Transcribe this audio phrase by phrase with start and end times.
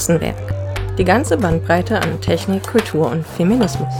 [0.00, 0.96] Hexenwerk.
[0.96, 3.92] Die ganze Bandbreite an Technik, Kultur und Feminismus.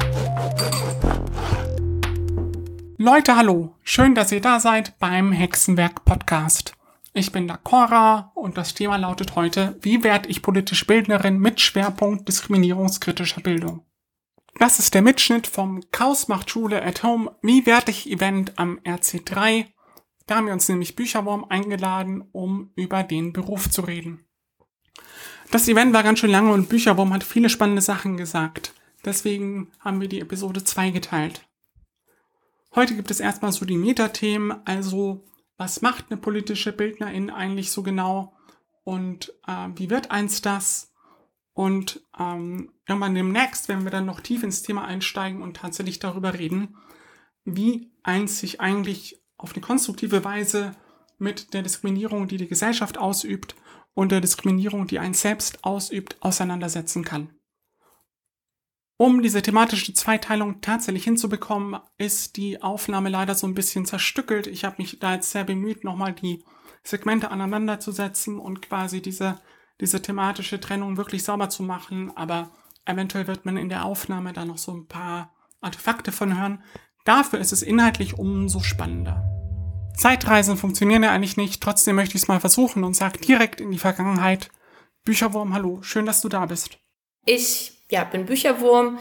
[2.96, 3.74] Leute, hallo.
[3.83, 6.72] Schön, dass ihr da seid beim Hexenwerk Podcast.
[7.12, 11.60] Ich bin da Cora und das Thema lautet heute, wie werde ich politisch Bildnerin mit
[11.60, 13.85] Schwerpunkt diskriminierungskritischer Bildung?
[14.58, 18.78] Das ist der Mitschnitt vom Chaos macht Schule at Home, wie werde ich Event am
[18.87, 19.67] RC3.
[20.27, 24.25] Da haben wir uns nämlich Bücherwurm eingeladen, um über den Beruf zu reden.
[25.51, 28.73] Das Event war ganz schön lange und Bücherwurm hat viele spannende Sachen gesagt.
[29.05, 31.45] Deswegen haben wir die Episode 2 geteilt.
[32.73, 35.25] Heute gibt es erstmal so die Metathemen, also
[35.57, 38.33] was macht eine politische Bildnerin eigentlich so genau
[38.85, 40.93] und äh, wie wird eins das?
[41.53, 46.35] Und ähm, irgendwann demnächst, wenn wir dann noch tief ins Thema einsteigen und tatsächlich darüber
[46.35, 46.77] reden,
[47.45, 50.77] wie eins sich eigentlich auf eine konstruktive Weise
[51.19, 53.57] mit der Diskriminierung, die die Gesellschaft ausübt
[53.94, 57.30] und der Diskriminierung, die ein selbst ausübt, auseinandersetzen kann.
[59.00, 64.46] Um diese thematische Zweiteilung tatsächlich hinzubekommen, ist die Aufnahme leider so ein bisschen zerstückelt.
[64.46, 66.44] Ich habe mich da jetzt sehr bemüht, nochmal die
[66.83, 69.41] Segmente aneinander zu setzen und quasi diese,
[69.80, 72.14] diese thematische Trennung wirklich sauber zu machen.
[72.14, 72.50] Aber
[72.84, 76.62] eventuell wird man in der Aufnahme da noch so ein paar Artefakte von hören.
[77.06, 79.39] Dafür ist es inhaltlich umso spannender.
[79.96, 83.70] Zeitreisen funktionieren ja eigentlich nicht, trotzdem möchte ich es mal versuchen und sage direkt in
[83.70, 84.50] die Vergangenheit.
[85.05, 86.78] Bücherwurm, hallo, schön, dass du da bist.
[87.24, 88.98] Ich ja, bin Bücherwurm,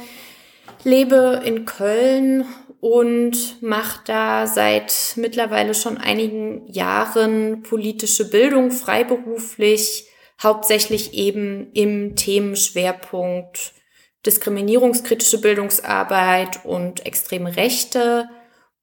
[0.84, 2.46] lebe in Köln
[2.80, 10.08] und mache da seit mittlerweile schon einigen Jahren politische Bildung freiberuflich,
[10.42, 13.74] hauptsächlich eben im Themenschwerpunkt
[14.26, 18.30] diskriminierungskritische Bildungsarbeit und extreme Rechte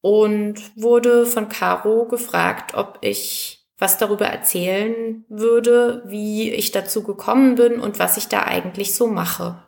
[0.00, 7.56] und wurde von Caro gefragt, ob ich was darüber erzählen würde, wie ich dazu gekommen
[7.56, 9.62] bin und was ich da eigentlich so mache.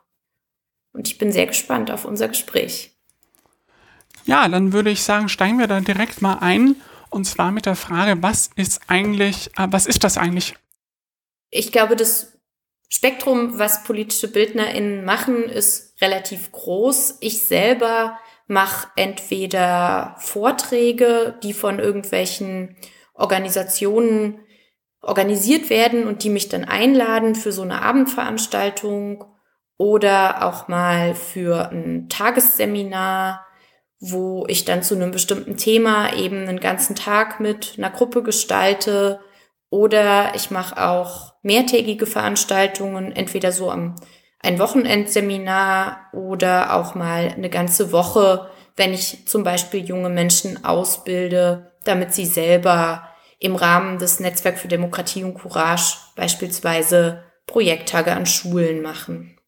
[0.93, 2.93] Und ich bin sehr gespannt auf unser Gespräch.
[4.25, 6.77] Ja, dann würde ich sagen, steigen wir da direkt mal ein.
[7.11, 10.55] Und zwar mit der Frage, was ist eigentlich, äh, was ist das eigentlich?
[11.51, 12.39] Ich glaube, das
[12.91, 17.19] Spektrum, was politische BildnerInnen machen, ist relativ groß.
[17.21, 22.77] Ich selber mache entweder Vorträge, die von irgendwelchen
[23.15, 24.41] Organisationen
[25.01, 29.25] organisiert werden und die mich dann einladen für so eine Abendveranstaltung
[29.77, 33.47] oder auch mal für ein Tagesseminar,
[34.01, 39.21] wo ich dann zu einem bestimmten Thema eben einen ganzen Tag mit einer Gruppe gestalte.
[39.71, 43.97] Oder ich mache auch mehrtägige Veranstaltungen, entweder so am
[44.41, 51.73] ein Wochenendseminar oder auch mal eine ganze Woche, wenn ich zum Beispiel junge Menschen ausbilde,
[51.85, 53.09] damit sie selber
[53.41, 59.39] im Rahmen des Netzwerk für Demokratie und Courage beispielsweise Projekttage an Schulen machen.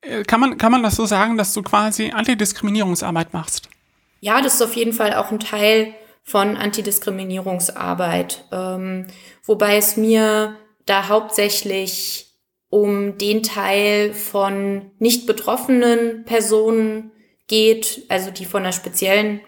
[0.00, 3.68] Äh, kann man, kann man das so sagen, dass du quasi Antidiskriminierungsarbeit machst?
[4.20, 8.44] Ja, das ist auf jeden Fall auch ein Teil von Antidiskriminierungsarbeit.
[8.52, 9.06] Ähm,
[9.44, 10.56] wobei es mir
[10.86, 12.27] da hauptsächlich
[12.70, 17.10] um den Teil von nicht betroffenen Personen
[17.46, 19.40] geht, also die von einer speziellen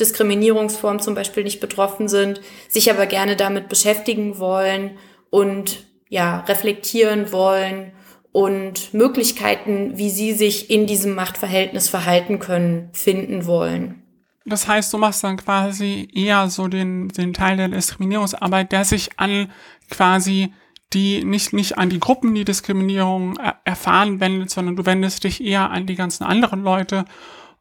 [0.00, 7.32] Diskriminierungsform zum Beispiel nicht betroffen sind, sich aber gerne damit beschäftigen wollen und ja, reflektieren
[7.32, 7.92] wollen
[8.32, 14.02] und Möglichkeiten, wie sie sich in diesem Machtverhältnis verhalten können, finden wollen.
[14.46, 19.10] Das heißt, du machst dann quasi eher so den, den Teil der Diskriminierungsarbeit, der sich
[19.16, 19.50] an
[19.90, 20.52] quasi
[20.92, 25.70] die nicht, nicht an die Gruppen, die Diskriminierung erfahren wendet, sondern du wendest dich eher
[25.70, 27.04] an die ganzen anderen Leute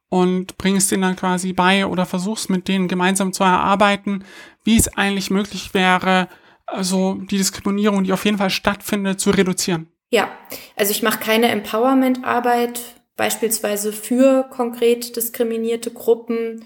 [0.10, 4.26] und bringst denen dann quasi bei oder versuchst mit denen gemeinsam zu erarbeiten,
[4.64, 6.28] wie es eigentlich möglich wäre,
[6.66, 9.88] also die Diskriminierung, die auf jeden Fall stattfindet, zu reduzieren.
[10.10, 10.30] Ja,
[10.76, 12.80] also ich mache keine Empowerment-Arbeit,
[13.16, 16.66] beispielsweise für konkret diskriminierte Gruppen.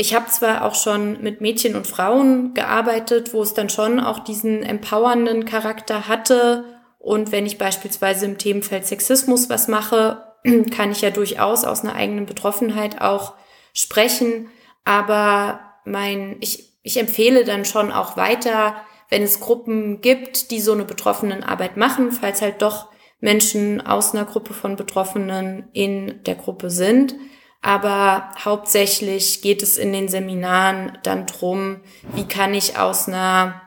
[0.00, 4.20] Ich habe zwar auch schon mit Mädchen und Frauen gearbeitet, wo es dann schon auch
[4.20, 6.64] diesen empowernden Charakter hatte.
[6.98, 10.24] Und wenn ich beispielsweise im Themenfeld Sexismus was mache,
[10.74, 13.34] kann ich ja durchaus aus einer eigenen Betroffenheit auch
[13.74, 14.48] sprechen.
[14.86, 18.76] Aber mein, ich, ich empfehle dann schon auch weiter,
[19.10, 22.88] wenn es Gruppen gibt, die so eine Betroffenenarbeit machen, falls halt doch
[23.20, 27.14] Menschen aus einer Gruppe von Betroffenen in der Gruppe sind.
[27.62, 31.80] Aber hauptsächlich geht es in den Seminaren dann drum,
[32.14, 33.60] wie kann ich aus einer,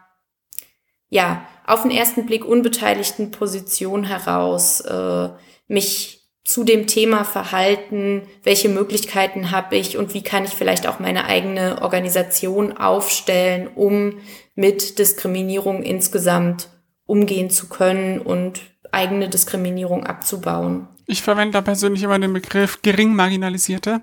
[1.09, 5.29] ja, auf den ersten Blick unbeteiligten Position heraus äh,
[5.67, 10.99] mich zu dem Thema verhalten, welche Möglichkeiten habe ich und wie kann ich vielleicht auch
[10.99, 14.19] meine eigene Organisation aufstellen, um
[14.55, 16.69] mit Diskriminierung insgesamt
[17.05, 18.59] umgehen zu können und
[18.93, 20.87] eigene Diskriminierung abzubauen.
[21.05, 24.01] Ich verwende da persönlich immer den Begriff gering marginalisierte,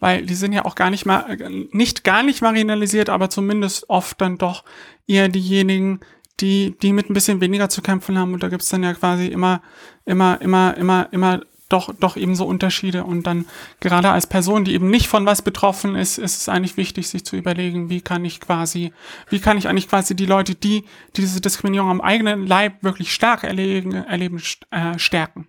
[0.00, 1.38] weil die sind ja auch gar nicht mal,
[1.72, 4.64] nicht gar nicht marginalisiert, aber zumindest oft dann doch
[5.06, 6.00] eher diejenigen,
[6.40, 8.34] die, die mit ein bisschen weniger zu kämpfen haben.
[8.34, 9.62] Und da gibt's dann ja quasi immer,
[10.04, 13.04] immer, immer, immer, immer doch, doch eben so Unterschiede.
[13.04, 13.46] Und dann
[13.80, 17.24] gerade als Person, die eben nicht von was betroffen ist, ist es eigentlich wichtig, sich
[17.24, 18.92] zu überlegen, wie kann ich quasi,
[19.28, 20.84] wie kann ich eigentlich quasi die Leute, die,
[21.16, 25.48] die diese Diskriminierung am eigenen Leib wirklich stark erleben, erleben äh, stärken.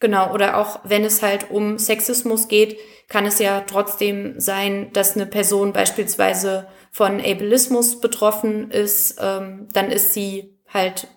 [0.00, 2.76] Genau, oder auch wenn es halt um Sexismus geht,
[3.08, 9.90] kann es ja trotzdem sein, dass eine Person beispielsweise von Ableismus betroffen ist, ähm, dann
[9.90, 11.08] ist sie halt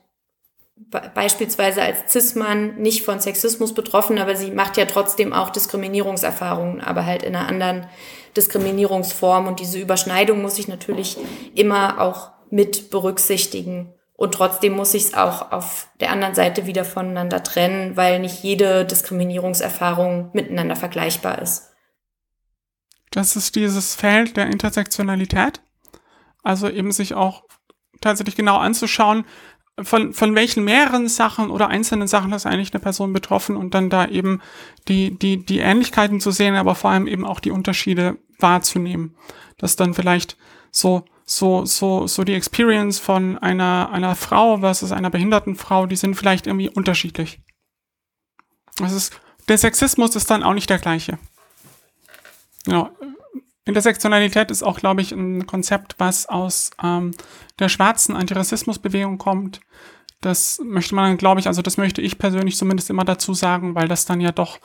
[1.14, 7.06] beispielsweise als Cis-Mann nicht von Sexismus betroffen, aber sie macht ja trotzdem auch Diskriminierungserfahrungen, aber
[7.06, 7.88] halt in einer anderen
[8.36, 9.48] Diskriminierungsform.
[9.48, 11.18] Und diese Überschneidung muss ich natürlich
[11.54, 13.94] immer auch mit berücksichtigen.
[14.14, 18.44] Und trotzdem muss ich es auch auf der anderen Seite wieder voneinander trennen, weil nicht
[18.44, 21.70] jede Diskriminierungserfahrung miteinander vergleichbar ist.
[23.12, 25.62] Das ist dieses Feld der Intersektionalität.
[26.44, 27.44] Also eben sich auch
[28.02, 29.26] tatsächlich genau anzuschauen,
[29.84, 33.90] von, von welchen mehreren Sachen oder einzelnen Sachen ist eigentlich eine Person betroffen und dann
[33.90, 34.42] da eben
[34.88, 39.16] die, die, die Ähnlichkeiten zu sehen, aber vor allem eben auch die Unterschiede wahrzunehmen.
[39.58, 40.38] Dass dann vielleicht
[40.72, 45.96] so, so, so, so die Experience von einer, einer Frau versus einer behinderten Frau, die
[45.96, 47.40] sind vielleicht irgendwie unterschiedlich.
[48.78, 51.20] Das ist, der Sexismus ist dann auch nicht der gleiche.
[52.66, 52.90] Genau.
[53.70, 57.12] Intersektionalität ist auch, glaube ich, ein Konzept, was aus ähm,
[57.60, 59.62] der schwarzen Antirassismusbewegung kommt.
[60.22, 63.88] Das möchte man, glaube ich, also das möchte ich persönlich zumindest immer dazu sagen, weil
[63.88, 64.60] das dann ja doch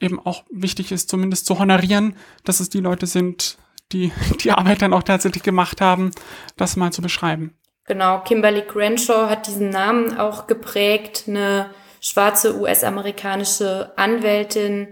[0.00, 3.58] eben auch wichtig ist, zumindest zu honorieren, dass es die Leute sind,
[3.92, 6.10] die die Arbeit dann auch tatsächlich gemacht haben,
[6.56, 7.54] das mal zu beschreiben.
[7.86, 11.70] Genau, Kimberly Crenshaw hat diesen Namen auch geprägt, eine
[12.00, 14.88] schwarze US-amerikanische Anwältin,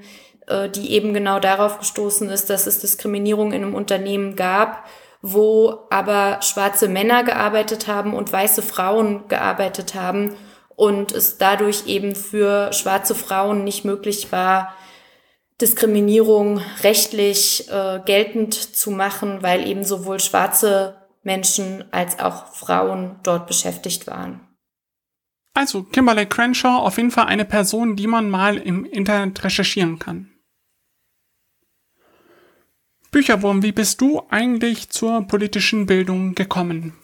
[0.46, 4.86] äh, die eben genau darauf gestoßen ist, dass es Diskriminierung in einem Unternehmen gab,
[5.20, 10.34] wo aber schwarze Männer gearbeitet haben und weiße Frauen gearbeitet haben
[10.74, 14.74] und es dadurch eben für schwarze Frauen nicht möglich war,
[15.60, 23.46] Diskriminierung rechtlich äh, geltend zu machen, weil eben sowohl schwarze Menschen als auch Frauen dort
[23.46, 24.40] beschäftigt waren.
[25.54, 30.31] Also Kimberly Crenshaw auf jeden Fall eine Person, die man mal im Internet recherchieren kann.
[33.12, 36.94] Bücherwurm, wie bist du eigentlich zur politischen Bildung gekommen?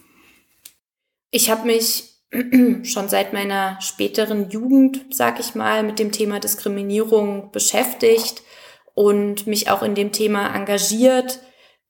[1.31, 2.15] Ich habe mich
[2.83, 8.43] schon seit meiner späteren Jugend, sag ich mal, mit dem Thema Diskriminierung beschäftigt
[8.95, 11.41] und mich auch in dem Thema engagiert.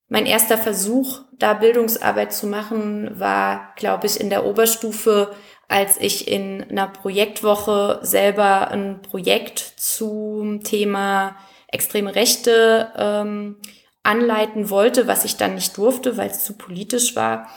[0.09, 5.33] Mein erster Versuch, da Bildungsarbeit zu machen, war, glaube ich, in der Oberstufe,
[5.69, 11.37] als ich in einer Projektwoche selber ein Projekt zum Thema
[11.69, 13.59] extreme Rechte ähm,
[14.03, 17.49] anleiten wollte, was ich dann nicht durfte, weil es zu politisch war.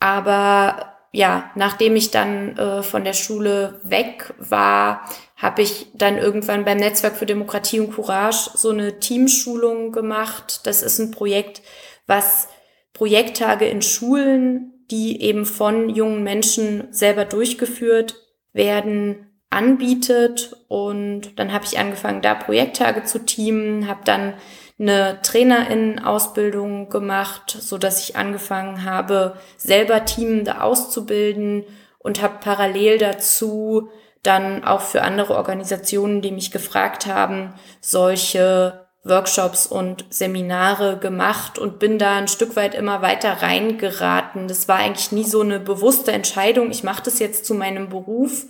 [0.00, 6.64] Aber ja, nachdem ich dann äh, von der Schule weg war, habe ich dann irgendwann
[6.64, 10.60] beim Netzwerk für Demokratie und Courage so eine Teamschulung gemacht.
[10.64, 11.62] Das ist ein Projekt,
[12.06, 12.48] was
[12.92, 18.16] Projekttage in Schulen, die eben von jungen Menschen selber durchgeführt
[18.52, 20.56] werden, anbietet.
[20.68, 24.34] Und dann habe ich angefangen, da Projekttage zu teamen, habe dann
[24.78, 31.64] eine Trainerinnenausbildung gemacht, so dass ich angefangen habe, selber Teamende auszubilden
[31.98, 33.90] und habe parallel dazu
[34.22, 41.78] dann auch für andere Organisationen, die mich gefragt haben, solche Workshops und Seminare gemacht und
[41.78, 44.48] bin da ein Stück weit immer weiter reingeraten.
[44.48, 48.46] Das war eigentlich nie so eine bewusste Entscheidung, ich mache das jetzt zu meinem Beruf,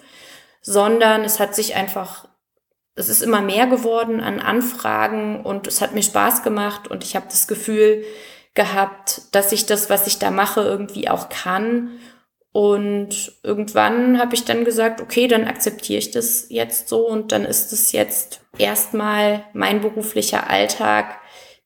[0.62, 2.26] sondern es hat sich einfach
[2.98, 7.14] es ist immer mehr geworden an Anfragen und es hat mir Spaß gemacht und ich
[7.14, 8.04] habe das Gefühl
[8.54, 12.00] gehabt, dass ich das, was ich da mache, irgendwie auch kann.
[12.50, 17.44] Und irgendwann habe ich dann gesagt, okay, dann akzeptiere ich das jetzt so und dann
[17.44, 21.20] ist es jetzt erstmal mein beruflicher Alltag,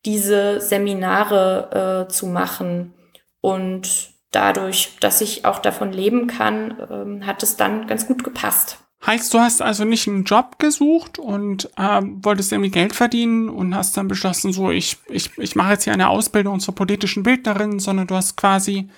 [0.05, 2.93] diese Seminare äh, zu machen.
[3.41, 8.82] Und dadurch, dass ich auch davon leben kann, äh, hat es dann ganz gut gepasst.
[9.05, 13.75] Heißt, du hast also nicht einen Job gesucht und äh, wolltest irgendwie Geld verdienen und
[13.75, 17.81] hast dann beschlossen, so ich, ich, ich mache jetzt hier eine Ausbildung zur politischen Bildnerin,
[17.81, 18.89] sondern du hast quasi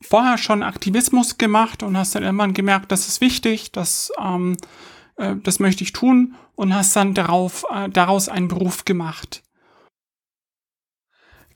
[0.00, 4.56] vorher schon Aktivismus gemacht und hast dann irgendwann gemerkt, das ist wichtig, das, ähm,
[5.16, 9.42] äh, das möchte ich tun und hast dann darauf, äh, daraus einen Beruf gemacht.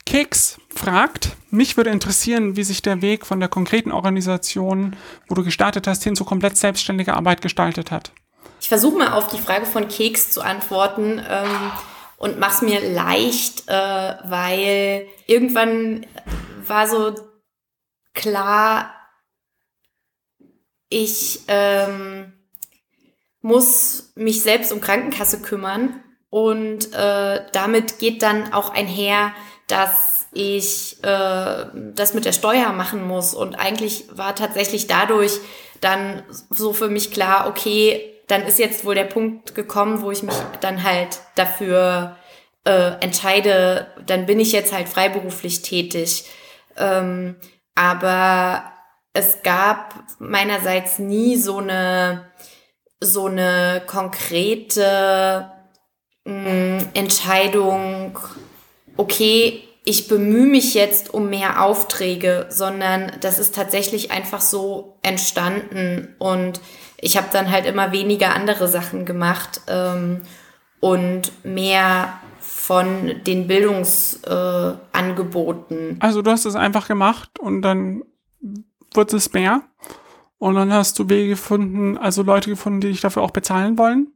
[0.04, 4.96] Keks fragt, mich würde interessieren, wie sich der Weg von der konkreten Organisation,
[5.28, 8.12] wo du gestartet hast, hin zu komplett selbstständiger Arbeit gestaltet hat.
[8.60, 11.72] ich versuche mal auf die Frage von Keks zu antworten ähm,
[12.16, 13.72] und mach's mir leicht, äh,
[14.24, 16.06] weil irgendwann
[16.66, 17.14] war so
[18.14, 18.94] klar,
[20.88, 22.32] ich ähm,
[23.40, 29.34] muss mich selbst um Krankenkasse kümmern und äh, damit geht dann auch einher,
[29.66, 33.34] dass ich äh, das mit der Steuer machen muss.
[33.34, 35.38] Und eigentlich war tatsächlich dadurch
[35.80, 40.22] dann so für mich klar, okay, dann ist jetzt wohl der Punkt gekommen, wo ich
[40.22, 42.16] mich dann halt dafür
[42.64, 46.24] äh, entscheide, dann bin ich jetzt halt freiberuflich tätig.
[46.76, 47.36] Ähm,
[47.74, 48.64] aber
[49.12, 52.30] es gab meinerseits nie so eine
[53.00, 55.50] so eine konkrete
[56.24, 58.18] mh, mm, Entscheidung,
[58.96, 66.14] okay, ich bemühe mich jetzt um mehr Aufträge, sondern das ist tatsächlich einfach so entstanden
[66.18, 66.62] und
[67.00, 70.22] ich habe dann halt immer weniger andere Sachen gemacht ähm,
[70.80, 75.90] und mehr von den Bildungsangeboten.
[75.90, 78.04] Äh, also du hast es einfach gemacht und dann
[78.94, 79.60] wird es mehr
[80.38, 84.14] und dann hast du Wege gefunden, also Leute gefunden, die dich dafür auch bezahlen wollen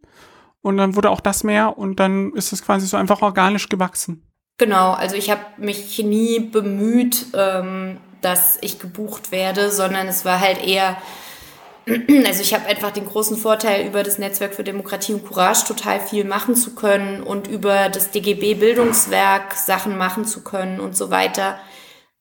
[0.62, 4.27] und dann wurde auch das mehr und dann ist es quasi so einfach organisch gewachsen.
[4.58, 10.40] Genau, also ich habe mich nie bemüht, ähm, dass ich gebucht werde, sondern es war
[10.40, 10.96] halt eher
[12.26, 16.00] also ich habe einfach den großen Vorteil, über das Netzwerk für Demokratie und Courage total
[16.00, 21.10] viel machen zu können und über das DGB Bildungswerk Sachen machen zu können und so
[21.10, 21.58] weiter.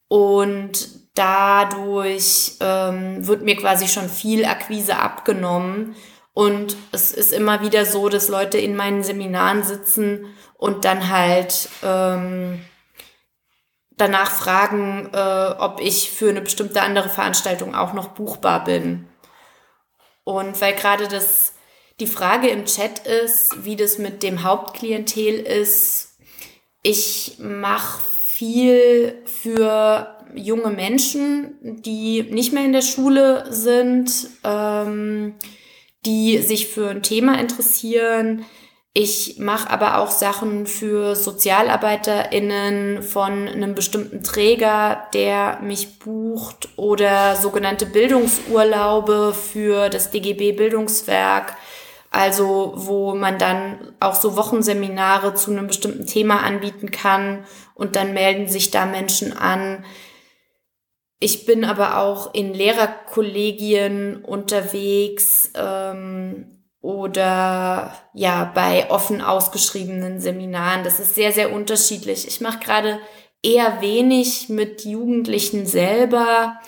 [0.08, 5.96] Und dadurch ähm, wird mir quasi schon viel Akquise abgenommen.
[6.38, 11.68] Und es ist immer wieder so, dass Leute in meinen Seminaren sitzen und dann halt
[11.82, 12.64] ähm,
[13.98, 19.08] danach fragen, äh, ob ich für eine bestimmte andere Veranstaltung auch noch buchbar bin.
[20.26, 21.56] Und weil gerade das
[22.00, 26.20] die Frage im Chat ist, wie das mit dem Hauptklientel ist,
[26.84, 35.34] ich mache viel für junge Menschen, die nicht mehr in der Schule sind, ähm,
[36.08, 38.46] die sich für ein Thema interessieren,
[39.00, 47.36] ich mache aber auch Sachen für SozialarbeiterInnen von einem bestimmten Träger, der mich bucht oder
[47.36, 51.56] sogenannte Bildungsurlaube für das DGB Bildungswerk.
[52.10, 57.46] Also, wo man dann auch so Wochenseminare zu einem bestimmten Thema anbieten kann
[57.76, 59.86] und dann melden sich da Menschen an.
[61.20, 66.58] Ich bin aber auch in Lehrerkollegien unterwegs, ähm,
[66.88, 70.86] oder ja bei offen ausgeschriebenen Seminaren.
[70.86, 72.28] Das ist sehr, sehr unterschiedlich.
[72.28, 73.00] Ich mache gerade
[73.44, 76.60] eher wenig mit Jugendlichen selber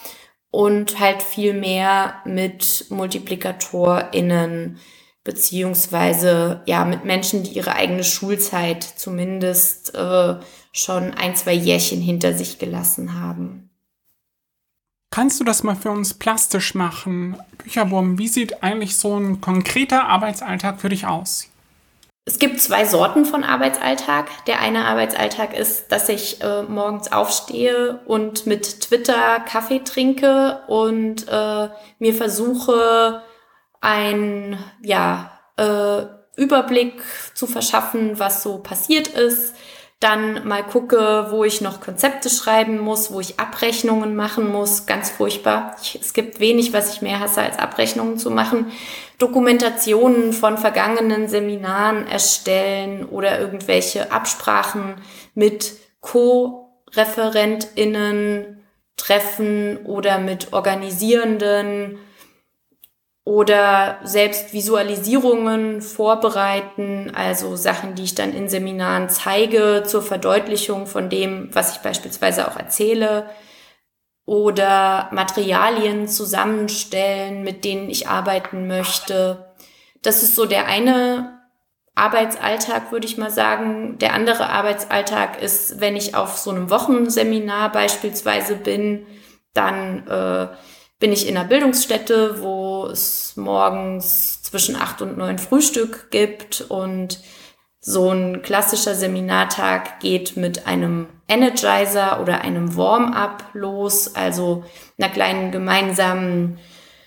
[0.52, 4.80] und halt viel mehr mit MultiplikatorInnen
[5.24, 10.36] beziehungsweise ja mit Menschen, die ihre eigene Schulzeit zumindest äh,
[10.74, 13.69] schon ein, zwei Jährchen hinter sich gelassen haben.
[15.12, 17.38] Kannst du das mal für uns plastisch machen?
[17.58, 21.50] Bücherwurm, wie sieht eigentlich so ein konkreter Arbeitsalltag für dich aus?
[22.26, 24.28] Es gibt zwei Sorten von Arbeitsalltag.
[24.46, 31.28] Der eine Arbeitsalltag ist, dass ich äh, morgens aufstehe und mit Twitter Kaffee trinke und
[31.28, 33.24] äh, mir versuche,
[33.82, 36.04] einen ja, äh,
[36.40, 37.02] Überblick
[37.34, 39.56] zu verschaffen, was so passiert ist
[40.00, 44.86] dann mal gucke, wo ich noch Konzepte schreiben muss, wo ich Abrechnungen machen muss.
[44.86, 45.76] Ganz furchtbar.
[45.82, 48.72] Ich, es gibt wenig, was ich mehr hasse, als Abrechnungen zu machen.
[49.18, 54.96] Dokumentationen von vergangenen Seminaren erstellen oder irgendwelche Absprachen
[55.36, 58.64] mit Co-ReferentInnen
[58.96, 62.00] treffen oder mit Organisierenden
[63.30, 71.12] oder selbst Visualisierungen vorbereiten, also Sachen, die ich dann in Seminaren zeige zur Verdeutlichung von
[71.12, 73.30] dem, was ich beispielsweise auch erzähle
[74.26, 79.54] oder Materialien zusammenstellen, mit denen ich arbeiten möchte.
[80.02, 81.40] Das ist so der eine
[81.94, 84.00] Arbeitsalltag, würde ich mal sagen.
[84.00, 89.06] Der andere Arbeitsalltag ist, wenn ich auf so einem Wochenseminar beispielsweise bin,
[89.54, 90.48] dann äh,
[91.00, 97.20] bin ich in einer Bildungsstätte, wo es morgens zwischen acht und neun Frühstück gibt und
[97.82, 104.66] so ein klassischer Seminartag geht mit einem Energizer oder einem Warm-up los, also
[104.98, 106.60] einer kleinen gemeinsamen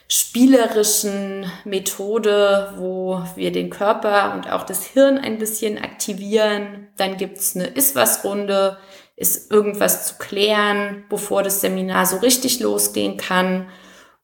[0.08, 6.88] spielerischen Methode, wo wir den Körper und auch das Hirn ein bisschen aktivieren.
[6.96, 8.78] Dann gibt's eine Ist-was-Runde,
[9.16, 13.68] ist irgendwas zu klären, bevor das Seminar so richtig losgehen kann.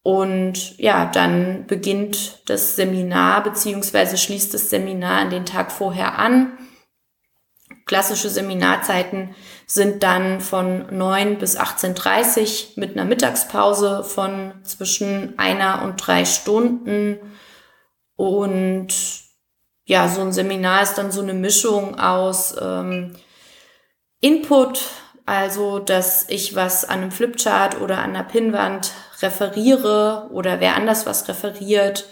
[0.03, 6.57] Und ja, dann beginnt das Seminar beziehungsweise schließt das Seminar an den Tag vorher an.
[7.85, 9.35] Klassische Seminarzeiten
[9.67, 17.19] sind dann von 9 bis 18.30 mit einer Mittagspause von zwischen einer und drei Stunden.
[18.15, 18.89] Und
[19.87, 23.17] ja, so ein Seminar ist dann so eine Mischung aus ähm,
[24.21, 24.83] Input,
[25.29, 31.05] also dass ich was an einem Flipchart oder an einer Pinnwand referiere oder wer anders
[31.05, 32.09] was referiert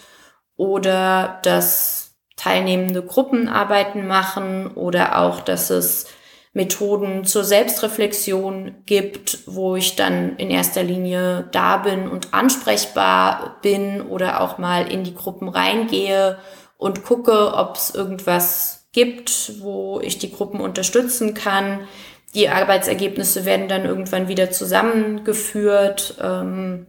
[0.57, 6.07] oder dass teilnehmende Gruppenarbeiten machen oder auch, dass es
[6.53, 14.03] Methoden zur Selbstreflexion gibt, wo ich dann in erster Linie da bin und ansprechbar bin
[14.03, 16.39] oder auch mal in die Gruppen reingehe
[16.79, 21.87] und gucke, ob es irgendwas gibt, wo ich die Gruppen unterstützen kann.
[22.35, 26.17] Die Arbeitsergebnisse werden dann irgendwann wieder zusammengeführt.
[26.23, 26.87] Ähm,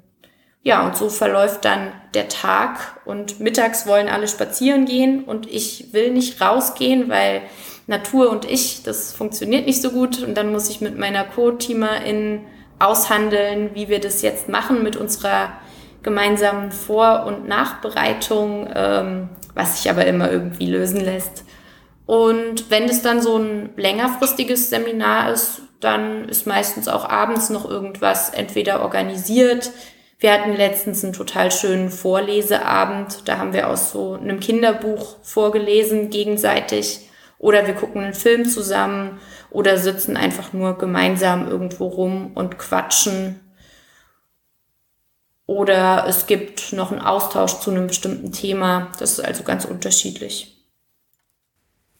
[0.63, 5.93] ja, und so verläuft dann der Tag und mittags wollen alle spazieren gehen und ich
[5.93, 7.41] will nicht rausgehen, weil
[7.87, 12.41] Natur und ich, das funktioniert nicht so gut und dann muss ich mit meiner Co-Teamerin
[12.79, 15.53] aushandeln, wie wir das jetzt machen mit unserer
[16.03, 21.45] gemeinsamen Vor- und Nachbereitung, ähm, was sich aber immer irgendwie lösen lässt.
[22.07, 27.69] Und wenn es dann so ein längerfristiges Seminar ist, dann ist meistens auch abends noch
[27.69, 29.71] irgendwas entweder organisiert,
[30.19, 33.27] wir hatten letztens einen total schönen Vorleseabend.
[33.27, 37.01] Da haben wir aus so einem Kinderbuch vorgelesen gegenseitig.
[37.37, 39.19] Oder wir gucken einen Film zusammen
[39.51, 43.41] oder sitzen einfach nur gemeinsam irgendwo rum und quatschen.
[45.45, 48.91] Oder es gibt noch einen Austausch zu einem bestimmten Thema.
[48.97, 50.56] Das ist also ganz unterschiedlich.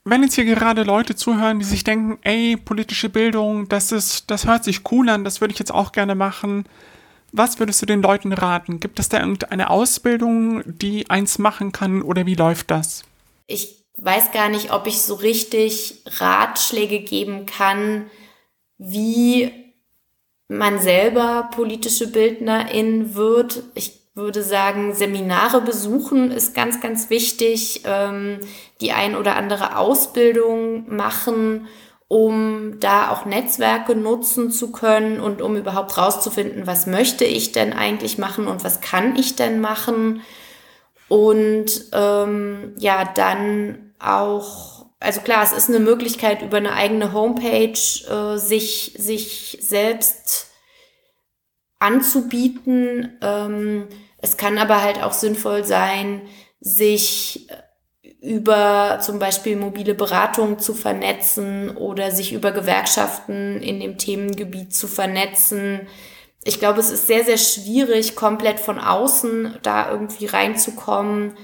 [0.09, 4.45] Wenn jetzt hier gerade Leute zuhören, die sich denken, ey, politische Bildung, das ist, das
[4.45, 6.65] hört sich cool an, das würde ich jetzt auch gerne machen
[7.31, 8.79] was würdest du den Leuten raten?
[8.79, 13.03] Gibt es da irgendeine Ausbildung, die eins machen kann oder wie läuft das?
[13.47, 18.09] Ich weiß gar nicht, ob ich so richtig Ratschläge geben kann,
[18.77, 19.51] wie
[20.47, 23.63] man selber politische Bildnerin wird.
[23.75, 27.83] Ich würde sagen, Seminare besuchen ist ganz, ganz wichtig.
[27.85, 28.39] Ähm,
[28.81, 31.67] die ein oder andere Ausbildung machen
[32.07, 37.73] um da auch Netzwerke nutzen zu können und um überhaupt rauszufinden, was möchte ich denn
[37.73, 40.21] eigentlich machen und was kann ich denn machen.
[41.09, 47.73] Und ähm, ja, dann auch, also klar, es ist eine Möglichkeit, über eine eigene Homepage
[47.73, 50.47] äh, sich, sich selbst
[51.79, 53.17] anzubieten.
[53.21, 53.87] Ähm,
[54.27, 56.21] es kann aber halt auch sinnvoll sein,
[56.59, 57.47] sich
[58.21, 64.87] über zum Beispiel mobile Beratung zu vernetzen oder sich über Gewerkschaften in dem Themengebiet zu
[64.87, 65.87] vernetzen.
[66.43, 71.35] Ich glaube, es ist sehr, sehr schwierig, komplett von außen da irgendwie reinzukommen.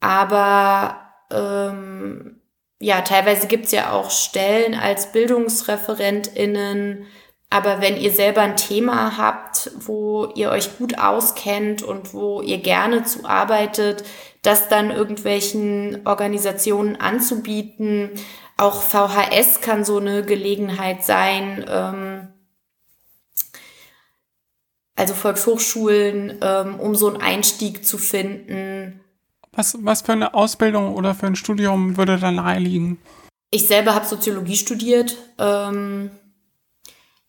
[0.00, 2.40] Aber ähm,
[2.80, 7.06] ja, teilweise gibt's ja auch Stellen als BildungsreferentInnen.
[7.52, 12.56] Aber wenn ihr selber ein Thema habt, wo ihr euch gut auskennt und wo ihr
[12.56, 14.04] gerne zu arbeitet,
[14.40, 18.08] das dann irgendwelchen Organisationen anzubieten.
[18.56, 21.62] Auch VHS kann so eine Gelegenheit sein.
[21.68, 22.28] Ähm,
[24.96, 29.00] also Volkshochschulen, ähm, um so einen Einstieg zu finden.
[29.52, 32.98] Was, was für eine Ausbildung oder für ein Studium würde da nahe liegen?
[33.50, 36.10] Ich selber habe Soziologie studiert, ähm,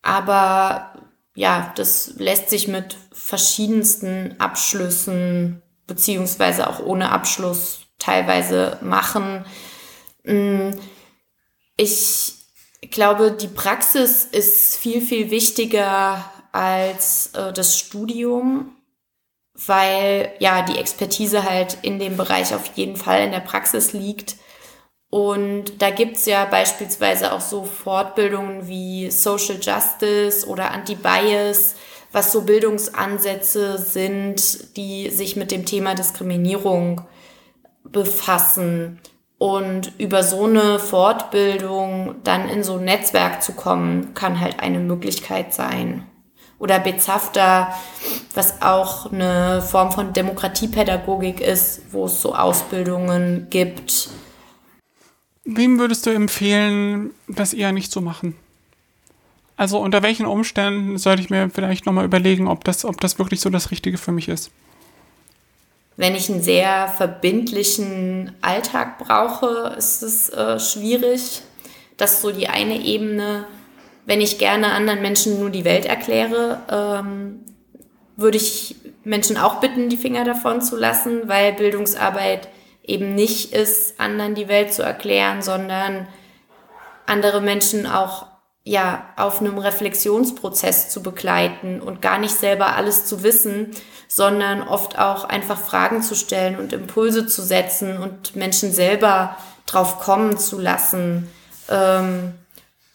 [0.04, 0.92] aber
[1.34, 9.44] ja, das lässt sich mit verschiedensten Abschlüssen beziehungsweise auch ohne Abschluss teilweise machen.
[10.24, 10.70] Mm,
[11.76, 12.34] ich
[12.90, 18.76] glaube, die Praxis ist viel, viel wichtiger als äh, das Studium,
[19.54, 24.36] weil ja die Expertise halt in dem Bereich auf jeden Fall in der Praxis liegt.
[25.14, 31.76] Und da gibt's ja beispielsweise auch so Fortbildungen wie Social Justice oder Anti-Bias,
[32.10, 37.02] was so Bildungsansätze sind, die sich mit dem Thema Diskriminierung
[37.84, 38.98] befassen.
[39.38, 44.80] Und über so eine Fortbildung dann in so ein Netzwerk zu kommen, kann halt eine
[44.80, 46.08] Möglichkeit sein.
[46.58, 47.72] Oder Bezafter,
[48.34, 54.08] was auch eine Form von Demokratiepädagogik ist, wo es so Ausbildungen gibt.
[55.44, 58.34] Wem würdest du empfehlen, das eher nicht zu machen?
[59.56, 63.40] Also unter welchen Umständen sollte ich mir vielleicht nochmal überlegen, ob das, ob das wirklich
[63.40, 64.50] so das Richtige für mich ist?
[65.96, 71.42] Wenn ich einen sehr verbindlichen Alltag brauche, ist es äh, schwierig.
[71.96, 73.46] Das ist so die eine Ebene.
[74.06, 77.44] Wenn ich gerne anderen Menschen nur die Welt erkläre, ähm,
[78.16, 82.48] würde ich Menschen auch bitten, die Finger davon zu lassen, weil Bildungsarbeit
[82.84, 86.06] eben nicht ist, anderen die Welt zu erklären, sondern
[87.06, 88.26] andere Menschen auch
[88.64, 93.72] ja auf einem Reflexionsprozess zu begleiten und gar nicht selber alles zu wissen,
[94.08, 99.98] sondern oft auch einfach Fragen zu stellen und Impulse zu setzen und Menschen selber drauf
[100.00, 101.30] kommen zu lassen
[101.68, 102.34] ähm,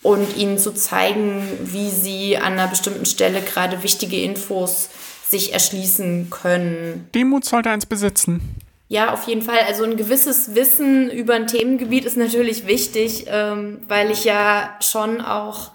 [0.01, 4.89] und ihnen zu zeigen, wie sie an einer bestimmten Stelle gerade wichtige Infos
[5.27, 7.09] sich erschließen können.
[7.13, 8.55] Demut sollte eins besitzen.
[8.91, 9.59] Ja, auf jeden Fall.
[9.67, 15.21] Also ein gewisses Wissen über ein Themengebiet ist natürlich wichtig, ähm, weil ich ja schon
[15.21, 15.71] auch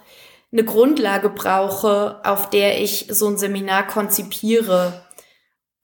[0.51, 5.05] eine Grundlage brauche, auf der ich so ein Seminar konzipiere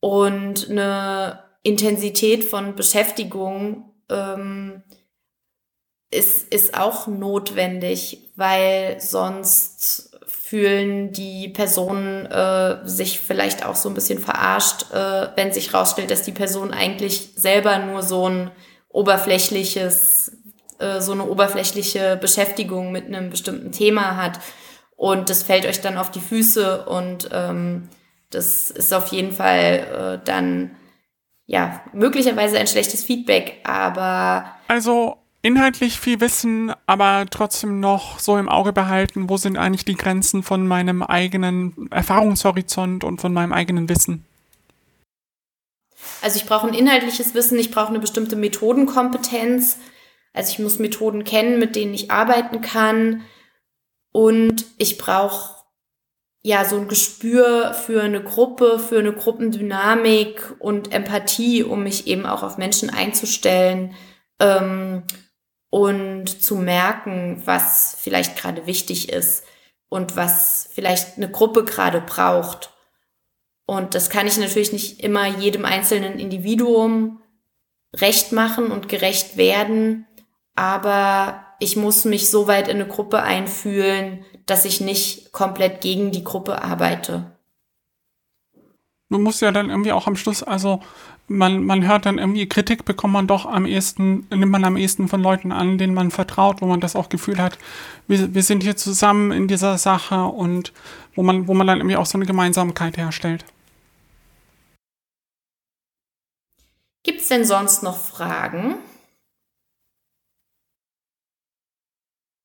[0.02, 4.84] und eine Intensität von Beschäftigung ähm,
[6.12, 10.11] ist, ist auch notwendig, weil sonst
[10.52, 16.12] fühlen die Personen äh, sich vielleicht auch so ein bisschen verarscht, äh, wenn sich rausstellt,
[16.12, 18.52] dass die Person eigentlich selber nur so ein
[18.90, 20.36] oberflächliches,
[20.80, 24.42] äh, so eine oberflächliche Beschäftigung mit einem bestimmten Thema hat.
[24.98, 27.88] Und das fällt euch dann auf die Füße und ähm,
[28.30, 30.76] das ist auf jeden Fall äh, dann
[31.46, 38.50] ja möglicherweise ein schlechtes Feedback, aber also inhaltlich viel wissen, aber trotzdem noch so im
[38.50, 43.90] Auge behalten, wo sind eigentlich die Grenzen von meinem eigenen Erfahrungshorizont und von meinem eigenen
[43.90, 44.26] Wissen.
[46.22, 49.78] Also ich brauche ein inhaltliches Wissen, ich brauche eine bestimmte Methodenkompetenz.
[50.34, 53.24] Also ich muss Methoden kennen, mit denen ich arbeiten kann.
[54.12, 55.62] Und ich brauche
[56.44, 62.26] ja so ein Gespür für eine Gruppe, für eine Gruppendynamik und Empathie, um mich eben
[62.26, 63.94] auch auf Menschen einzustellen.
[64.40, 65.04] Ähm,
[65.72, 69.46] und zu merken, was vielleicht gerade wichtig ist
[69.90, 72.74] und was vielleicht eine Gruppe gerade braucht.
[73.66, 77.22] Und das kann ich natürlich nicht immer jedem einzelnen Individuum
[77.96, 80.06] recht machen und gerecht werden,
[80.56, 86.12] aber ich muss mich so weit in eine Gruppe einfühlen, dass ich nicht komplett gegen
[86.12, 87.38] die Gruppe arbeite.
[89.08, 90.82] Man muss ja dann irgendwie auch am Schluss, also
[91.38, 95.08] man, man hört dann irgendwie, Kritik bekommt man doch am ehesten, nimmt man am ehesten
[95.08, 97.58] von Leuten an, denen man vertraut, wo man das auch Gefühl hat,
[98.08, 100.74] wir, wir sind hier zusammen in dieser Sache und
[101.16, 103.46] wo man, wo man dann irgendwie auch so eine Gemeinsamkeit herstellt.
[107.04, 108.76] Gibt es denn sonst noch Fragen?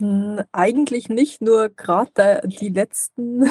[0.01, 3.51] Hm, eigentlich nicht, nur gerade die letzten,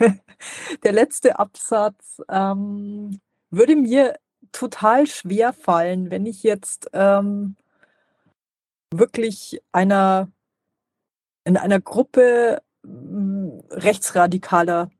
[0.84, 4.16] der letzte Absatz ähm, würde mir
[4.56, 7.56] total schwer fallen, wenn ich jetzt ähm,
[8.90, 10.28] wirklich einer
[11.44, 14.90] in einer Gruppe hm, Rechtsradikaler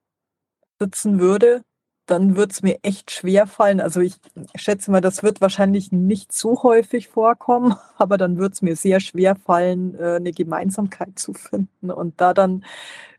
[0.79, 1.63] sitzen würde,
[2.07, 3.81] dann würde es mir echt schwer fallen.
[3.81, 4.15] Also ich
[4.55, 9.01] schätze mal, das wird wahrscheinlich nicht so häufig vorkommen, aber dann wird es mir sehr
[9.01, 12.65] schwer fallen, äh, eine Gemeinsamkeit zu finden und da dann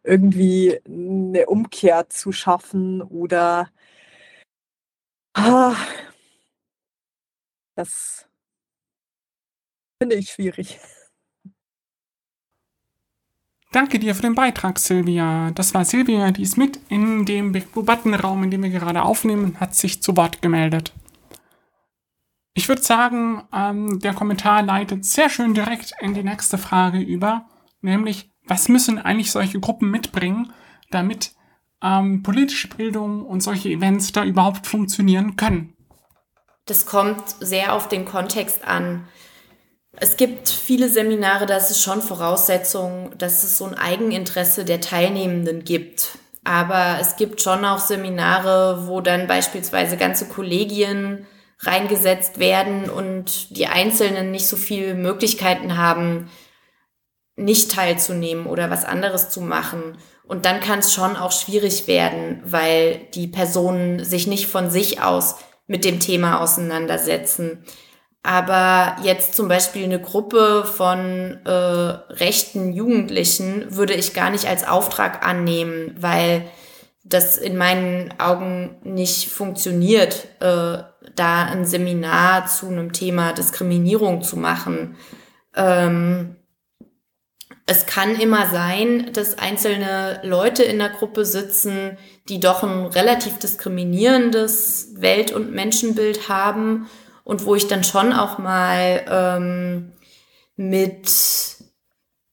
[0.03, 3.69] irgendwie eine Umkehr zu schaffen oder
[5.33, 5.75] ah,
[7.77, 8.27] das
[10.01, 10.79] finde ich schwierig.
[13.71, 15.51] Danke dir für den Beitrag, Silvia.
[15.51, 19.75] Das war Silvia, die ist mit in dem Debattenraum, in dem wir gerade aufnehmen, hat
[19.75, 20.93] sich zu Wort gemeldet.
[22.53, 27.45] Ich würde sagen, ähm, der Kommentar leitet sehr schön direkt in die nächste Frage über,
[27.81, 30.51] nämlich, was müssen eigentlich solche Gruppen mitbringen,
[30.89, 31.35] damit
[31.83, 35.76] ähm, politische Bildung und solche Events da überhaupt funktionieren können?
[36.67, 39.07] Das kommt sehr auf den Kontext an.
[39.93, 44.81] Es gibt viele Seminare, da ist es schon Voraussetzung, dass es so ein Eigeninteresse der
[44.81, 46.19] Teilnehmenden gibt.
[46.43, 51.25] Aber es gibt schon auch Seminare, wo dann beispielsweise ganze Kollegien
[51.59, 56.29] reingesetzt werden und die Einzelnen nicht so viele Möglichkeiten haben,
[57.35, 59.97] nicht teilzunehmen oder was anderes zu machen.
[60.23, 65.01] Und dann kann es schon auch schwierig werden, weil die Personen sich nicht von sich
[65.01, 65.35] aus
[65.67, 67.63] mit dem Thema auseinandersetzen.
[68.23, 74.67] Aber jetzt zum Beispiel eine Gruppe von äh, rechten Jugendlichen würde ich gar nicht als
[74.67, 76.43] Auftrag annehmen, weil
[77.03, 80.79] das in meinen Augen nicht funktioniert, äh,
[81.15, 84.97] da ein Seminar zu einem Thema Diskriminierung zu machen.
[85.55, 86.36] Ähm,
[87.69, 91.97] es kann immer sein, dass einzelne Leute in der Gruppe sitzen,
[92.29, 96.89] die doch ein relativ diskriminierendes Welt- und Menschenbild haben
[97.25, 99.91] und wo ich dann schon auch mal ähm,
[100.55, 101.11] mit,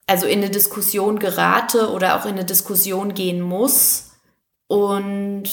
[0.07, 4.13] also in eine Diskussion gerate oder auch in eine Diskussion gehen muss
[4.69, 5.49] und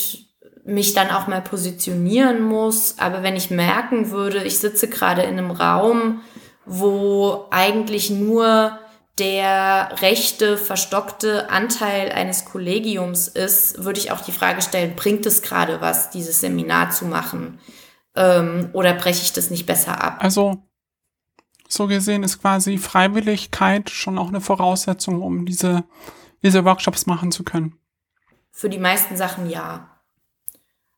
[0.64, 3.00] mich dann auch mal positionieren muss.
[3.00, 6.22] Aber wenn ich merken würde, ich sitze gerade in einem Raum,
[6.66, 8.78] wo eigentlich nur
[9.20, 15.42] der rechte, verstockte Anteil eines Kollegiums ist, würde ich auch die Frage stellen, bringt es
[15.42, 17.60] gerade was, dieses Seminar zu machen?
[18.16, 20.18] Ähm, oder breche ich das nicht besser ab?
[20.20, 20.64] Also,
[21.68, 25.84] so gesehen ist quasi Freiwilligkeit schon auch eine Voraussetzung, um diese,
[26.44, 27.78] diese Workshops machen zu können.
[28.52, 30.02] Für die meisten Sachen ja.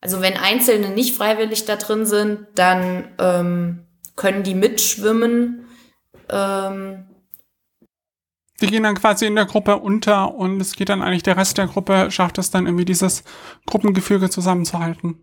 [0.01, 5.67] Also wenn Einzelne nicht freiwillig da drin sind, dann ähm, können die mitschwimmen.
[6.29, 7.05] Ähm,
[8.63, 11.57] die gehen dann quasi in der Gruppe unter und es geht dann eigentlich, der Rest
[11.57, 13.23] der Gruppe schafft es dann irgendwie dieses
[13.65, 15.21] Gruppengefüge zusammenzuhalten.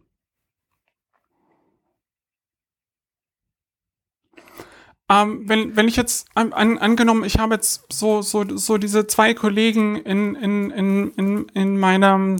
[5.09, 9.07] Ähm, wenn, wenn ich jetzt an, an, angenommen, ich habe jetzt so, so, so diese
[9.07, 12.37] zwei Kollegen in, in, in, in, in meiner,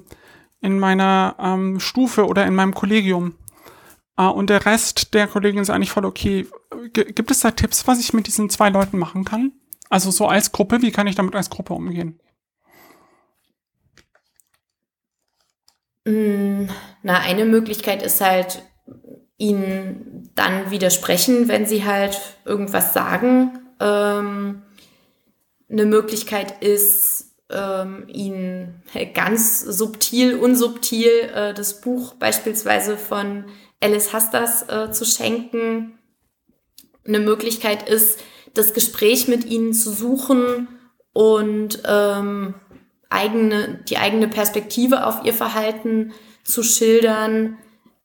[0.61, 3.35] in meiner ähm, Stufe oder in meinem Kollegium
[4.19, 6.47] äh, und der Rest der Kollegen ist eigentlich voll okay.
[6.93, 9.53] G gibt es da Tipps, was ich mit diesen zwei Leuten machen kann?
[9.91, 12.21] Also so als Gruppe, wie kann ich damit als Gruppe umgehen?
[16.07, 16.67] Mm,
[17.03, 18.63] na, eine Möglichkeit ist halt,
[19.37, 23.59] ihnen dann widersprechen, wenn sie halt irgendwas sagen.
[23.81, 24.63] Ähm,
[25.69, 28.83] eine Möglichkeit ist, ähm, ihnen
[29.15, 33.47] ganz subtil, unsubtil äh, das Buch beispielsweise von
[33.81, 35.99] Alice Hastas äh, zu schenken.
[37.07, 38.21] Eine Möglichkeit ist,
[38.55, 40.69] das Gespräch mit ihnen zu suchen
[41.13, 42.55] und ähm,
[43.09, 46.13] eigene, die eigene Perspektive auf ihr Verhalten
[46.45, 47.59] zu schildern.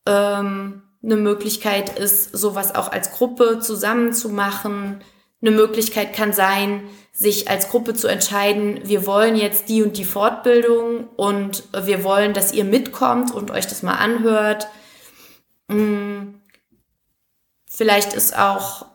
[0.06, 5.04] Ähm, eine Möglichkeit ist, sowas auch als Gruppe zusammen zu machen.
[5.42, 10.04] Eine Möglichkeit kann sein, sich als Gruppe zu entscheiden, wir wollen jetzt die und die
[10.04, 14.68] Fortbildung und wir wollen, dass ihr mitkommt und euch das mal anhört.
[15.70, 16.42] Hm.
[17.68, 18.86] Vielleicht ist auch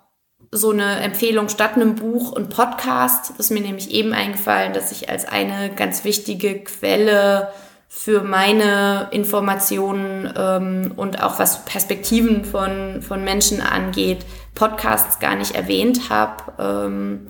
[0.52, 3.30] so eine Empfehlung statt einem Buch und Podcast.
[3.30, 7.52] Das ist mir nämlich eben eingefallen, dass ich als eine ganz wichtige Quelle
[7.88, 15.56] für meine Informationen ähm, und auch was Perspektiven von, von Menschen angeht, Podcasts gar nicht
[15.56, 17.26] erwähnt habe, ähm,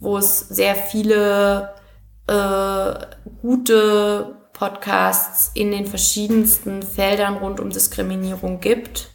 [0.00, 1.74] wo es sehr viele
[2.26, 2.94] äh,
[3.40, 9.13] gute Podcasts in den verschiedensten Feldern rund um Diskriminierung gibt.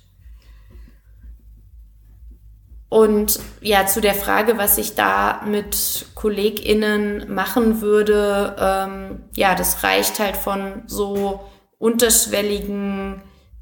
[2.89, 9.83] Und ja, zu der Frage, was ich da mit KollegInnen machen würde, ähm, ja, das
[9.83, 11.41] reicht halt von so
[11.77, 13.21] unterschwelligen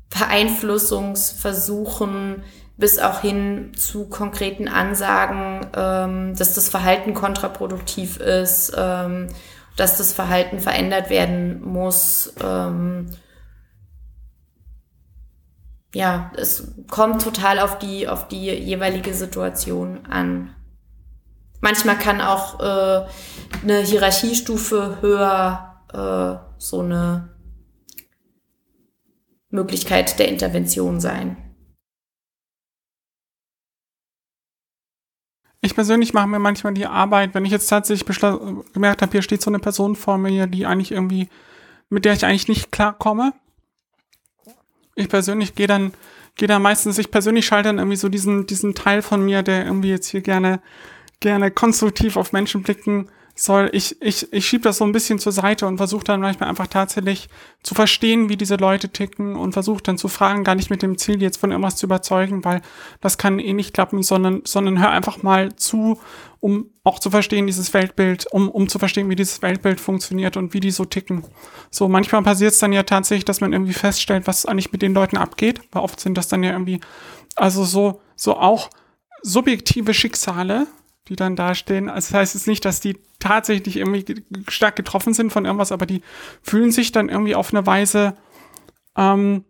[0.10, 2.44] Beeinflussungsversuchen
[2.78, 9.28] bis auch hin zu konkreten Ansagen, ähm, dass das Verhalten kontraproduktiv ist, ähm,
[9.76, 12.32] dass das Verhalten verändert werden muss.
[12.42, 13.08] Ähm,
[15.97, 20.55] ja, es kommt total auf die, auf die jeweilige Situation an.
[21.60, 23.07] Manchmal kann auch äh,
[23.63, 27.36] eine Hierarchiestufe höher äh, so eine
[29.49, 31.36] Möglichkeit der Intervention sein.
[35.62, 38.19] Ich persönlich mache mir manchmal die Arbeit, wenn ich jetzt tatsächlich
[38.71, 41.27] gemerkt habe, hier steht so eine Person vor mir, die eigentlich irgendwie,
[41.89, 43.33] mit der ich eigentlich nicht klarkomme,
[44.97, 45.93] ich persönlich gehe dann,
[46.36, 49.65] gehe dann meistens, ich persönlich schalte dann irgendwie so diesen, diesen Teil von mir, der
[49.65, 50.60] irgendwie jetzt hier gerne,
[51.19, 53.07] gerne konstruktiv auf Menschen blicken
[53.39, 56.50] soll, ich, ich, ich schiebe das so ein bisschen zur Seite und versuche dann manchmal
[56.50, 57.30] einfach tatsächlich
[57.62, 60.97] zu verstehen, wie diese Leute ticken und versuche dann zu fragen, gar nicht mit dem
[60.97, 62.62] Ziel, jetzt von irgendwas zu überzeugen, weil
[63.00, 66.00] das kann eh nicht klappen, sondern, sondern hör einfach mal zu,
[66.39, 70.54] um auch zu verstehen, dieses Weltbild, um, um zu verstehen, wie dieses Weltbild funktioniert und
[70.54, 71.23] wie die so ticken.
[71.69, 74.93] So, manchmal passiert es dann ja tatsächlich, dass man irgendwie feststellt, was eigentlich mit den
[74.93, 76.80] Leuten abgeht, weil oft sind das dann ja irgendwie,
[77.36, 78.69] also so, so auch
[79.21, 80.67] subjektive Schicksale,
[81.08, 81.89] die dann dastehen.
[81.89, 85.86] Also das heißt jetzt nicht, dass die tatsächlich irgendwie stark getroffen sind von irgendwas, aber
[85.86, 86.02] die
[86.41, 88.15] fühlen sich dann irgendwie auf eine Weise
[88.96, 89.43] ähm,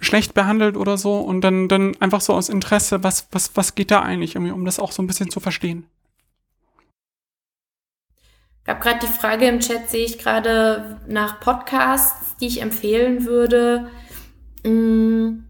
[0.00, 3.90] schlecht behandelt oder so und dann, dann einfach so aus Interesse, was, was, was geht
[3.90, 5.86] da eigentlich irgendwie, um das auch so ein bisschen zu verstehen.
[8.64, 13.24] Ich habe gerade die Frage im Chat, sehe ich gerade nach Podcasts, die ich empfehlen
[13.24, 13.88] würde.
[14.64, 15.44] Mm,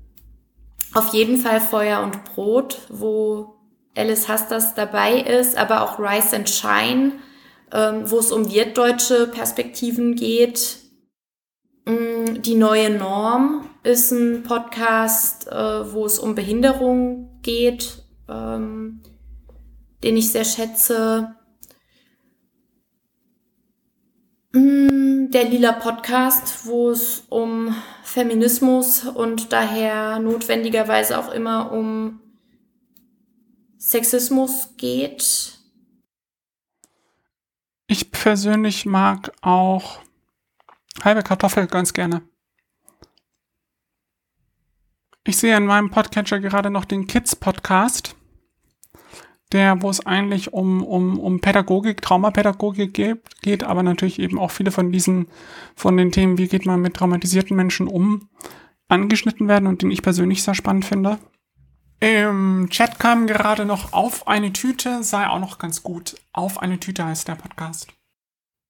[0.92, 3.55] auf jeden Fall Feuer und Brot, wo
[3.96, 7.12] Alice Hastas dabei ist, aber auch Rise and Shine,
[7.72, 10.78] ähm, wo es um wirtdeutsche Perspektiven geht.
[11.86, 19.02] Mm, die neue Norm ist ein Podcast, äh, wo es um Behinderung geht, ähm,
[20.02, 21.34] den ich sehr schätze.
[24.52, 32.20] Mm, der Lila Podcast, wo es um Feminismus und daher notwendigerweise auch immer um
[33.86, 35.60] Sexismus geht.
[37.86, 40.00] Ich persönlich mag auch
[41.04, 42.22] halbe Kartoffel ganz gerne.
[45.22, 48.16] Ich sehe in meinem Podcatcher gerade noch den Kids Podcast,
[49.52, 54.50] der, wo es eigentlich um, um, um Pädagogik, Traumapädagogik geht, geht, aber natürlich eben auch
[54.50, 55.28] viele von diesen,
[55.76, 58.28] von den Themen, wie geht man mit traumatisierten Menschen um,
[58.88, 61.20] angeschnitten werden und den ich persönlich sehr spannend finde.
[62.00, 66.16] Im Chat kam gerade noch auf eine Tüte, sei auch noch ganz gut.
[66.32, 67.88] Auf eine Tüte heißt der Podcast.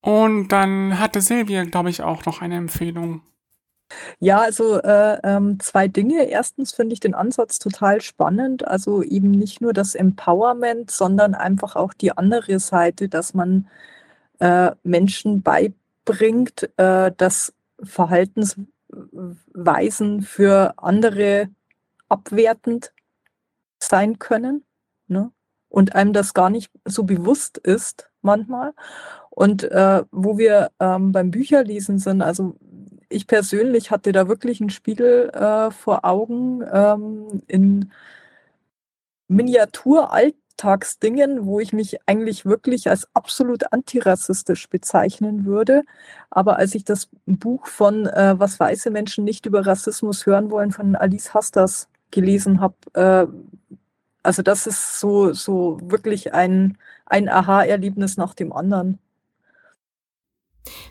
[0.00, 3.22] Und dann hatte Silvia, glaube ich, auch noch eine Empfehlung.
[4.18, 6.28] Ja, also äh, ähm, zwei Dinge.
[6.28, 8.66] Erstens finde ich den Ansatz total spannend.
[8.66, 13.68] Also eben nicht nur das Empowerment, sondern einfach auch die andere Seite, dass man
[14.38, 21.48] äh, Menschen beibringt, äh, dass Verhaltensweisen für andere
[22.08, 22.92] abwertend
[23.88, 24.64] sein können.
[25.08, 25.30] Ne?
[25.68, 28.72] Und einem das gar nicht so bewusst ist manchmal.
[29.30, 32.56] Und äh, wo wir ähm, beim Bücherlesen sind, also
[33.08, 37.92] ich persönlich hatte da wirklich einen Spiegel äh, vor Augen ähm, in
[39.28, 45.82] Miniatur-Alltagsdingen, wo ich mich eigentlich wirklich als absolut antirassistisch bezeichnen würde.
[46.30, 50.72] Aber als ich das Buch von äh, Was weiße Menschen nicht über Rassismus hören wollen
[50.72, 53.26] von Alice Hastas gelesen habe, äh,
[54.22, 58.98] also das ist so, so wirklich ein, ein Aha-Erlebnis nach dem anderen.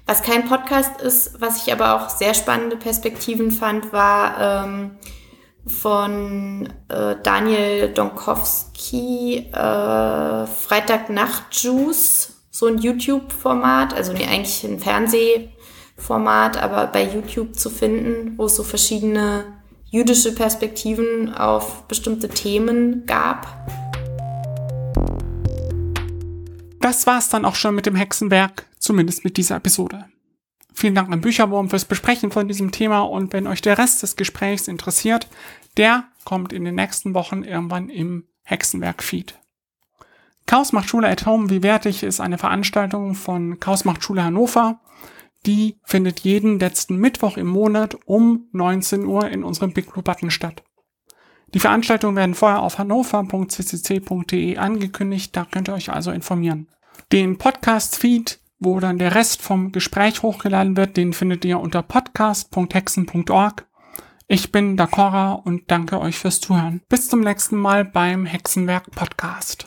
[0.05, 4.91] Was kein Podcast ist, was ich aber auch sehr spannende Perspektiven fand, war ähm,
[5.67, 16.87] von äh, Daniel Donkowski äh, Freitagnacht-Juice, so ein YouTube-Format, also nee, eigentlich ein Fernsehformat, aber
[16.87, 19.43] bei YouTube zu finden, wo es so verschiedene
[19.95, 23.47] jüdische Perspektiven auf bestimmte Themen gab.
[26.81, 30.05] Das war's dann auch schon mit dem Hexenwerk, zumindest mit dieser Episode.
[30.73, 34.17] Vielen Dank an Bücherwurm fürs Besprechen von diesem Thema und wenn euch der Rest des
[34.17, 35.29] Gesprächs interessiert,
[35.77, 39.39] der kommt in den nächsten Wochen irgendwann im Hexenwerk-Feed.
[40.45, 44.81] Chaos macht Schule at Home, wie wertig, ist eine Veranstaltung von Chaos macht Schule Hannover.
[45.45, 50.31] Die findet jeden letzten Mittwoch im Monat um 19 Uhr in unserem Big Blue Button
[50.31, 50.63] statt.
[51.53, 56.67] Die Veranstaltungen werden vorher auf hannover.ccc.de angekündigt, da könnt ihr euch also informieren.
[57.11, 63.67] Den Podcast-Feed, wo dann der Rest vom Gespräch hochgeladen wird, den findet ihr unter podcast.hexen.org.
[64.27, 66.81] Ich bin Dakora und danke euch fürs Zuhören.
[66.89, 69.65] Bis zum nächsten Mal beim Hexenwerk Podcast.